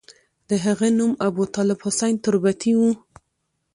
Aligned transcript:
د 0.49 0.51
هغه 0.65 0.87
نوم 0.99 1.11
ابوطالب 1.27 1.79
حسین 1.85 2.15
تربتي 2.23 2.71
وو. 2.79 2.91